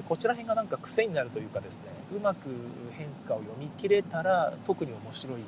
[0.08, 1.84] こちら辺がなんか癖になるというかですね
[2.15, 2.50] うまく
[2.98, 5.41] 変化を読み切れたら特に面白い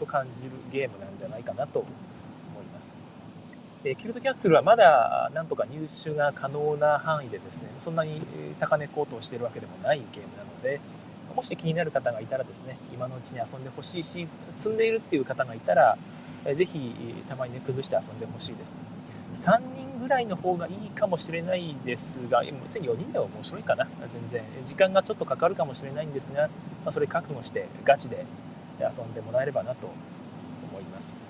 [0.00, 1.88] と感じるゲームなんじゃないかなと思
[2.60, 2.98] います。
[3.84, 8.20] でキルトキャッスルはまだなんとか入手が可能な範囲でですねそんなに
[8.58, 10.80] 高値高騰してるわけでもないゲームなので
[11.34, 14.26] もし気になる方がいたらですね今のうちに遊んでほしいし
[14.56, 15.96] 積んでいるっていう方がいたら
[16.54, 16.94] ぜひ
[17.28, 18.80] たまにね崩して遊んでほしいです。
[19.34, 24.42] 3人ぐらいの方がいいかもしれないですが、別に4人でも面白いかな、全然。
[24.64, 26.48] 時間がちょっとかかるかもしれないんですが、
[26.84, 28.24] ま、それ覚悟してガチで
[28.80, 29.88] 遊んでもらえればなと
[30.70, 31.20] 思います。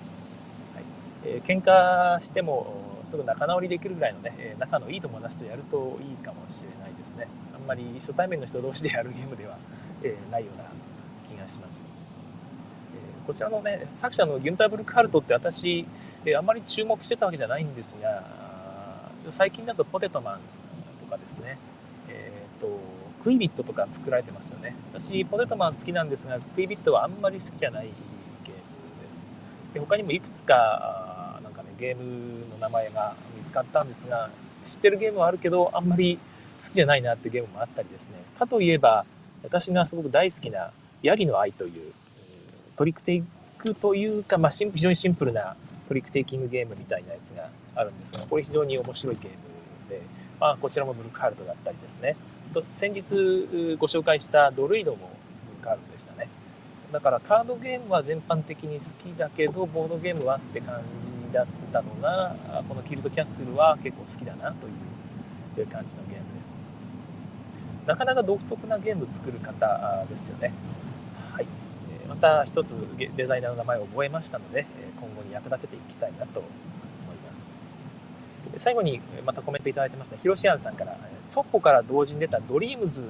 [0.75, 0.83] はい
[1.25, 7.27] えー、喧嘩してもすぐ仲直りできるぐらいのね、仲のいい友達とやるといいかもしれないですね。
[7.55, 9.57] あんまり初対面の人同士でやるゲームでは、
[10.03, 10.65] え、ないような
[11.27, 11.96] 気がします。
[13.27, 15.85] こちらのね作者のギュンター・ブルクハルトって私、
[16.25, 18.23] えあんまり注目してたわけじゃないんですが
[19.29, 20.39] 最近だとポテトマン
[21.03, 21.57] とかですね、
[22.07, 22.79] えーと、
[23.21, 24.73] クイビットとか作られてますよね。
[24.93, 27.87] 私ポテトマン好きなんですがクイビットはあんまり好きじゃない
[28.45, 29.25] ゲームです。
[29.73, 34.29] で他にもいくつかなんかねゲームの名前が見つかったんですが
[34.63, 36.17] 知ってるゲームはあるけどあんまり
[36.63, 38.15] 好きじゃないなってゲームもあったりですね。
[38.39, 39.05] かといえば
[39.43, 40.71] 私がすごく大好きな
[41.03, 41.91] ヤギの愛という
[42.77, 43.23] トリックテイ
[43.57, 49.37] クというか、まあ、非常にシンプルなトリックテイキングゲームみたいなやつがあるんですが、これ非常に面白いゲーム
[49.89, 50.01] で、
[50.39, 52.15] まあ、こちらもブルックハルトだったりですね。
[52.69, 55.09] 先日ご紹介したドルイドも
[55.47, 56.29] ブルックハルトでしたね。
[56.91, 62.35] だからカードゲームは全般的に好きだけど、ボードゲームはって感じだったのが、
[62.69, 64.67] このキルトキャッスルは結構好きだなと
[65.59, 66.61] いう感じのゲームです。
[67.85, 70.53] なかなか独特なゲーム作る方ですよね。
[72.07, 72.75] また一つ
[73.15, 74.65] デザイナーの名前を覚えましたので
[74.99, 76.47] 今後に役立てていきたいなと思
[77.13, 77.51] います。
[78.55, 80.17] 最後にまたコメントいただいてますね。
[80.21, 80.97] ヒロシアンさんから
[81.29, 83.09] ツォッホから同時に出たドリームズ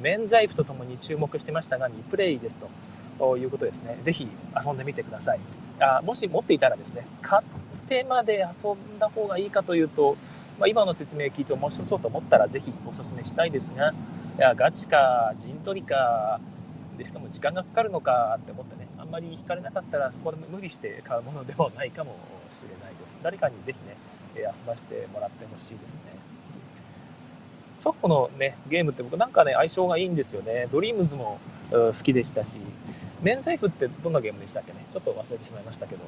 [0.00, 2.58] 免罪符とともに注目してましたが未プレイです
[3.18, 3.98] ということですね。
[4.02, 4.28] ぜひ
[4.64, 5.40] 遊んでみてください。
[5.80, 7.42] あもし持っていたらですね買っ
[7.88, 10.16] てまで遊んだ方がいいかというと、
[10.58, 13.90] まあ、今の説明を聞いて面白そうと思ったらぜひお勧めしたいですが
[14.38, 16.40] いやガチか陣取りか
[16.98, 22.16] でしかも時間がかかるのかって思ってねあんまり引かれなかったらそこで無理して買うものでもないかも
[22.50, 23.16] しれないです。
[23.22, 23.96] 誰かにぜひね
[24.36, 26.02] 遊ばせてもらってほしいですね。
[27.78, 30.66] ソフトのねゲームって僕なんかね相性がいいんですよね。
[30.70, 31.38] ドリームズも
[31.70, 32.60] 好きでしたし
[33.22, 34.84] 免罪符ってどんなゲームでしたっけね？
[34.90, 36.02] ちょっと忘れてしまいましたけど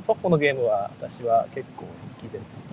[0.00, 2.66] ソフトのゲームは私は結構好きです。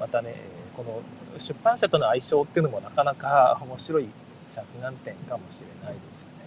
[0.00, 0.34] またね
[0.76, 1.00] この
[1.38, 4.08] 出版社との相性っていうのもなかなか面白い
[4.48, 6.41] 着眼点かもしれないですよね。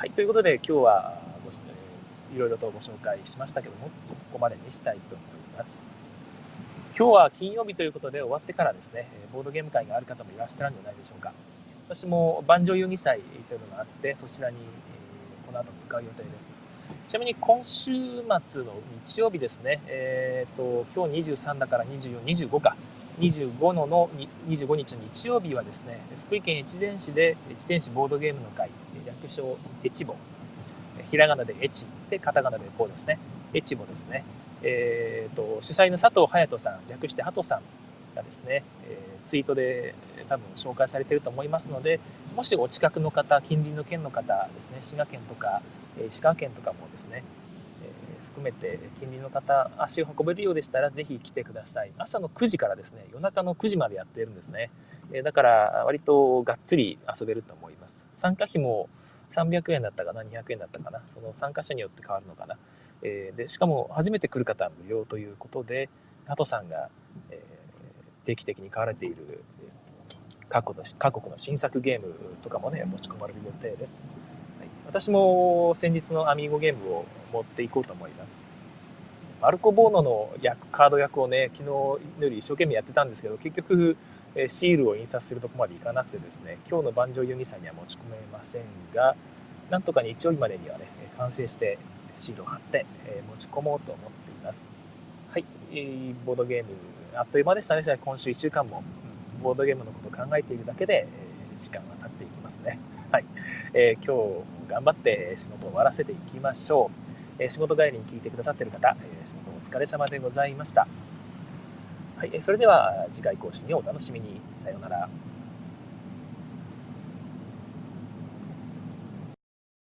[0.00, 5.26] はい、ということで今日はご、えー、いろいろとご紹介しましたけども、ここまでにしたいと思い
[5.58, 5.86] ます。
[6.98, 11.34] 今日は金曜日ということで終わってからですね、ボードゲーム会がある方もいらっしゃるんじゃないでしょうか。
[11.86, 16.58] 私も万丈遊戯祭というのがあって、そちらに、えー、この後向かう予定です。
[17.06, 17.92] ちなみに今週
[18.46, 18.72] 末の
[19.04, 22.74] 日曜日ですね、えーと、今日23だから24、25か、
[23.20, 24.10] 25のの
[24.48, 28.70] 25日の日曜日はですね、福井県越前市で越前市ボードゲームの会、
[29.06, 30.16] 略称エチボ。
[31.10, 33.18] ひらがなでエチで、カタカナでこうですね。
[33.52, 34.24] エチボですね。
[34.62, 37.62] えーと、主催の佐藤隼人さん、略してハトさん
[38.14, 39.94] がですね、えー、ツイートで
[40.28, 42.00] 多分紹介されていると思いますので、
[42.34, 45.60] もしお近くの方、近隣の県の方ですね、滋賀県とか
[46.08, 47.22] 石川県とかもですね、
[48.40, 51.92] 含めて近隣の方足を運べるようでしたらぜひ来てください。
[51.98, 54.70] 朝の9時からですね夜中の9時までやっているんですね。
[55.22, 58.06] だから割とがっつり遊べると思います。
[58.14, 58.88] 参加費も
[59.30, 61.02] 300円だったかな200円だったかな。
[61.12, 62.56] その参加者によって変わるのかな、
[63.02, 65.90] えでしかも初めて来る方は無料ということで
[66.26, 66.88] ハトさんが、
[67.30, 67.42] え
[68.24, 69.44] 定期的に買われている
[70.48, 74.02] 各国の各国の新作ゲームとかもね持ち込まれる予定です。
[74.86, 78.46] 私も先日のアミーゴゲームを持っていこうと思います。
[79.40, 83.96] マルコ・ボーノの役カード役をね昨日より一生懸命やってたんですけど結局
[84.46, 88.62] シールを印刷するとこまでいかなくてですね今日の万丈ユニさんには持ち込めません
[88.94, 89.16] が
[89.70, 91.78] なんとか日曜日までにはね完成して
[92.14, 92.84] シールを貼って
[93.30, 94.70] 持ち込もうと思っています。
[95.30, 95.44] はい
[96.26, 96.70] ボードゲーム
[97.14, 97.82] あっという間でしたね。
[97.82, 98.82] じゃ今週1週間も
[99.42, 101.08] ボードゲームのこと考えているだけで
[101.58, 102.78] 時間が経っていきますね。
[103.10, 103.24] はい、
[103.72, 107.09] えー、今日頑張って仕事を終わらせていきましょう、
[107.40, 110.86] え、仕事帰りに聞いてくださっている方、え、仕事お疲れ様でございました。
[112.18, 114.42] はい、それでは次回更新をお楽しみに。
[114.58, 115.08] さようなら。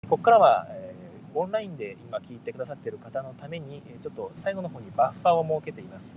[0.09, 0.95] ここからは、え、
[1.35, 6.17] オンラインで今聞いてくださっている方のためにちょっと最後の方にバッファーを設けています、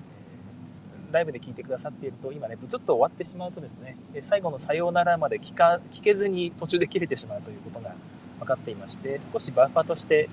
[1.12, 7.94] ライブで聞いてくださっていると今ねブツッと終わってしまうとですね最後の「さようなら」まで聞か聞けずに途中で切れてしまうということが
[8.40, 10.30] 分かっていまして少しバッファーとして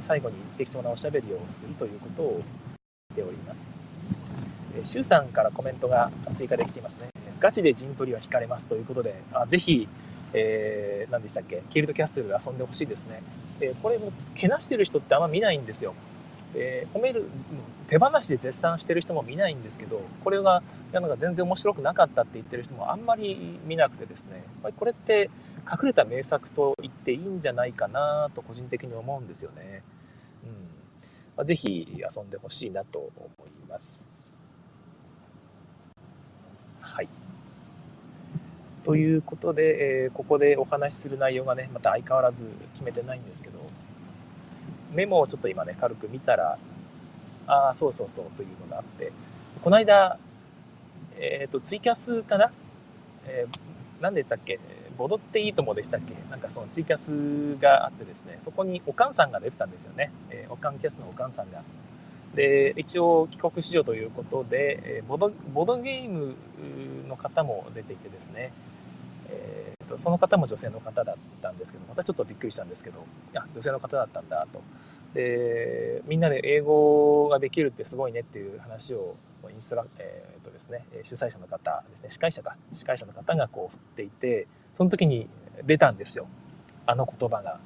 [0.00, 2.42] 最後に適当なおしゃべりをするということを
[3.14, 3.72] 言っております。
[4.82, 7.08] シュウさんからコメントが追加できていますね。
[7.40, 9.88] ガチで陣取りは引かれますということで、あぜひ、
[10.32, 13.22] えー、何でしたっけ、キルトキャッスルで遊んでほしいですね。
[13.60, 15.94] えこれもけなしてる人ってあんま見ないんですよ。
[16.54, 17.24] え褒める
[17.86, 24.44] 手放しで絶賛してる人も見ないんですけどこれがなんか全然面白くなかったって言ってる人もあんまり見なくてですね
[24.76, 25.30] これって
[25.70, 29.82] 隠れた名作と言っていいんじゃないかなと個人的に思うんですよね。
[30.44, 30.50] うん
[31.36, 34.38] まあ、ぜひ遊んでほしいなと思います。
[36.80, 37.08] はい。
[38.84, 43.60] ということで、えー、ここでお話しする内容がね、また相変わらず決めてないんですけど、
[44.92, 46.58] メモをちょっと今ね、軽く見たら、
[47.46, 49.12] ああ、そうそうそうというのがあって、
[49.62, 50.18] この間、
[51.18, 52.50] えっ、ー、と、ツイキャスかな？
[53.26, 54.58] えー、なんで言ったっけ？
[54.96, 56.14] ボドっていいともでしたっけ？
[56.30, 60.10] なんかそのツイキャスがあってですね、そこにおかんさんが出てたんですよね。
[60.30, 61.62] えー、おかんキャスのおかんさんが。
[62.34, 66.34] で、一応帰国子女ということで、えー、ボドボドゲーム
[67.08, 68.52] の方も出ていてですね、
[69.28, 74.62] えーと、その方も女性の方だったんですけど、またちょっとびっくりしたんですけど、あ、女性の方だったんだと。
[75.14, 79.14] で、みんなで英語ができるってすごいねっていう話を
[79.52, 85.28] インストラ、えーとですね、主催者の方ですね、司会者か、司会者の方がこう振っていて、その時に
[85.64, 86.26] 出たんですよ。
[86.86, 87.58] あの言葉が。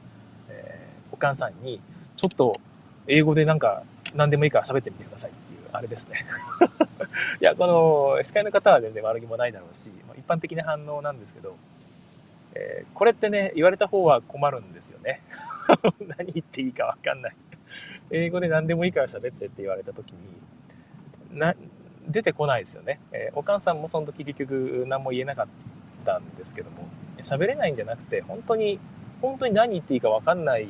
[0.49, 1.80] えー、お母さんに、
[2.16, 2.61] ちょっと
[3.07, 3.82] 英語でなんか
[4.14, 6.26] 何でもいいから喋ってみてくださいっていう、あれですね。
[7.40, 11.57] いや、この司会の方は全然悪気もないだろうし、一般的な反応なんですけど、
[12.55, 15.22] えー、これってね、言われた方は困るんですよね。
[16.19, 17.37] 何言っていいかわかんない。
[18.11, 21.55] 英語で何でもいいから喋ってって言われた時に、な、
[22.09, 23.01] 出てこないですよね。
[23.12, 25.47] えー、お母さんもその時結局何も言えなかっ
[26.05, 26.89] たんですけども、
[27.19, 28.79] 喋れないんじゃなくて、本当に、
[29.21, 30.69] 本当に何言っていいかわかんない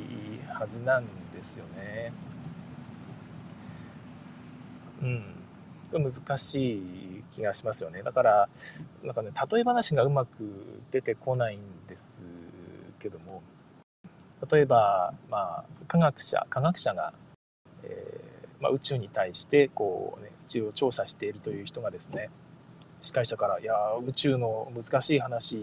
[0.49, 2.13] はずなんですよね。
[5.03, 5.23] うん。
[5.93, 8.03] 難しい気がしますよね。
[8.03, 8.49] だから、
[9.03, 12.27] なんかね、例え話がうまく出てこないんです
[12.99, 13.43] けども、
[14.51, 17.13] 例えば、まあ、科学者、科学者が、
[17.83, 22.31] えー、まあ、宇宙に対してこう、ね、一応調査しているという人がですね、
[23.03, 23.75] 司会者から「いや
[24.07, 25.59] 宇宙の難しい話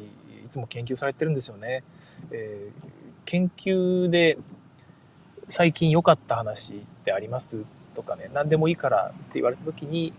[0.45, 1.83] いつも研究されてるんですよね」
[2.31, 2.89] えー、
[3.25, 4.37] 研究で
[5.49, 7.65] 最近良かった話ってあります？
[7.95, 10.13] とかね何でもいいからって言われた時に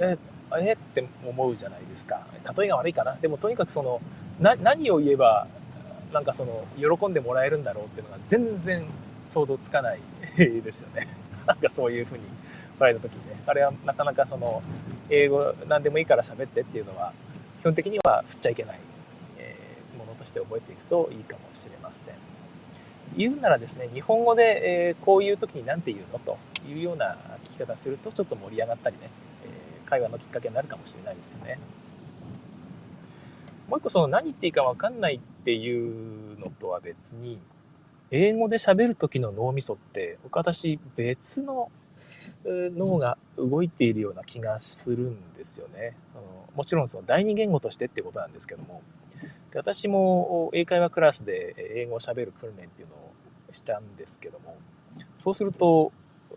[0.00, 0.18] え
[0.58, 2.26] えって思うじゃないですか。
[2.56, 3.14] 例えが悪いかな。
[3.14, 4.00] でもとにかくその
[4.40, 5.46] な何を言えば
[6.12, 8.84] なんかその喜んでもらえるんだろうっていうのが全然
[9.26, 10.00] 想像つかない
[10.36, 11.08] ですよね
[11.46, 12.24] なんかそういうふうに
[12.78, 14.62] 来られた時にねあれはなかなかその
[15.08, 17.12] 英語何でもいいから喋ってっていうのは
[17.60, 18.78] 基本的には振っちゃいけない、
[19.36, 19.54] え
[19.98, 22.14] ものとして覚えていくといいかもしれません。
[23.14, 29.10] 言うならですね日本語で、えこういう時に何て言うのというような聞き方するとちょっと盛り上がったりね、
[29.44, 29.48] え
[29.84, 31.58] 会話のきっかけになるかもしれないですよね。
[33.68, 37.38] もう一個その何言っていいか分かんないっていうのとは別に
[38.10, 41.70] 英語で喋る時の脳みそって私別の
[42.44, 45.96] 脳が動いているような気がするんですよね。
[46.14, 46.22] あの
[46.54, 48.82] もちろんその第二言語としてってことなんですけども
[49.52, 53.12] で私も英会話クラスで英語をしゃべる訓練っていうのを
[53.52, 54.56] したんですけども
[55.16, 55.92] そうすると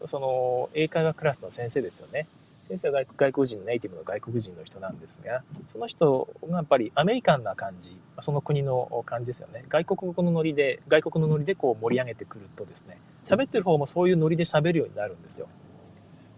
[0.05, 2.27] その英会話クラスの先生ですよね
[2.73, 9.63] 先生は外国人ネイティブの外国人の人なんですがその人がやっぱりアメリカンな感じその国の感じですよね。
[9.69, 15.47] 外国語のノリで外国のノリでこう盛り上げてくるとですね喋ってる方もそういうノリで喋るようになるんですよ。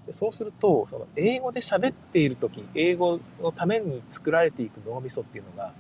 [0.05, 5.73] でそうするとその英語で喋っている時英語のために作られていく脳みそっていうのが、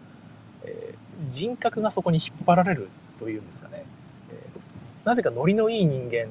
[0.63, 2.87] えー、人格がそこに引っ張られる
[3.19, 3.83] というんですかね、
[4.31, 6.29] えー、なぜかノリのいい人間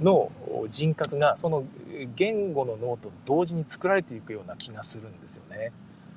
[0.00, 0.30] の
[0.68, 1.64] 人格がその
[2.16, 5.72] 言語の脳と同時に作られていくような気がするんですよね。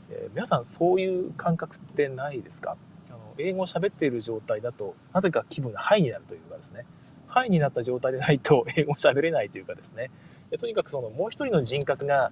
[0.09, 2.77] えー、皆さんそういう感覚ってないですか？
[3.09, 6.86] あの英語を喋っている状態だとなぜか気分がハイになるというかですね
[7.27, 10.11] ハイになった状態でないと 英語を喋れないというかですね
[10.49, 12.31] でとにかくそのもう一人の人格が、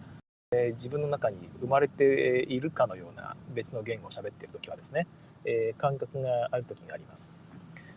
[0.52, 5.08] えー、自分の中に生まれているかのような別の言語を喋っている時はですね、
[5.46, 7.32] えー、感覚がある時があります。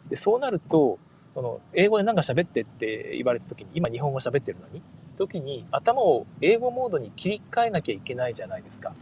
[0.09, 0.99] でそうなると
[1.35, 4.83] その英語で何か喋ってって言われた時に今日本語喋ってるのに？
[5.19, 8.93] 時に頭を英語モードに切り替えなきゃいけないじゃないですか。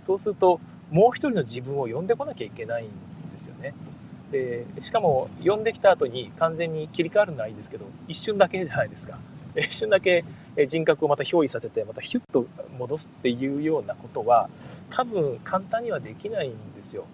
[0.00, 0.60] そうすると
[0.90, 2.88] もう一人の自分を呼んでこなきゃいけないん
[3.32, 3.74] ですよね。
[4.30, 9.18] でしかも呼んできた後に完全に切り替わるのはいいんですけど一瞬だけじゃないですか。
[9.56, 10.24] 一瞬だけ
[10.66, 12.46] 人格をまた憑依させてまたヒュッと
[12.78, 14.48] 戻すっていうようなことは
[14.90, 17.04] 多分簡単にはできないんですよ。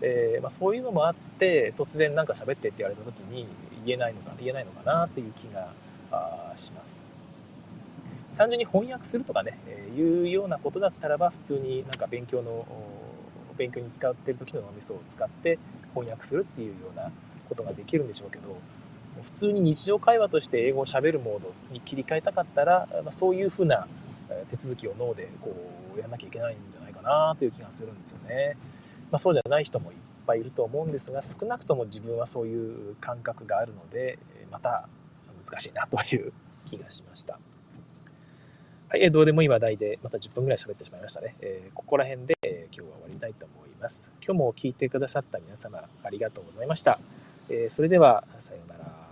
[0.00, 3.48] えー、まあ、そういうのもあって突然なんか喋ってって言われた時に
[3.84, 5.72] 言えないのか言えないのかなっていう気が
[6.56, 7.02] します。
[8.36, 12.66] 単純に翻訳するとかね、え、いうようなことだったらば普通になんか勉強の
[13.56, 15.58] 勉強に使ってる時の脳みそを使って
[15.92, 17.10] 翻訳するっていうような
[17.48, 18.56] ことができるんでしょうけど
[19.22, 23.88] 普通に日常会話として英語をしゃべるモードに切り替えたかったら、ま、そういうふうな
[24.48, 25.56] 手続きを脳でこ
[25.96, 28.56] うやらなきゃいけないんじゃないかなという気がするんですよね。
[29.10, 29.94] まあ、そうじゃない人もい
[30.28, 34.18] ぱいいると思うんですが少なくとも自分はそういう感覚があるので
[34.52, 34.86] また
[35.42, 36.32] 難しいなという
[36.66, 37.38] 気がしました。
[38.90, 41.36] はい、どうでもいい話題でまた10分ぐらい喋ってしまいましたね。
[41.40, 44.12] えー、ここら辺で、えー、今日は終わりたいと思います。
[44.24, 46.98] 今日も聞いてくださった皆様ありがとうございました。
[47.50, 49.07] えー、それではさようなら。